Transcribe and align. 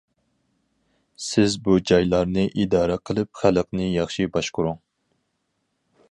سىز 1.25 1.57
بۇ 1.67 1.75
جايلارنى 1.91 2.45
ئىدارە 2.63 2.97
قىلىپ 3.09 3.41
خەلقنى 3.41 3.85
ياخشى 3.97 4.25
باشقۇرۇڭ. 4.39 4.81